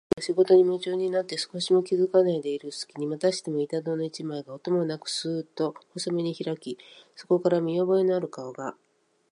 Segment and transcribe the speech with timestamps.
[0.15, 6.79] ふたりが仕事にむちゅうになって少しも気づかないでいるすきに、またしても板戸の一枚が、音もなくスーッと細めにひらき、
[7.15, 8.75] そこから見おぼえのある顔が、